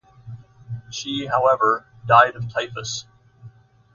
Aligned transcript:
She, 0.89 1.27
however, 1.27 1.85
died 2.07 2.35
of 2.35 2.51
typhus. 2.51 3.05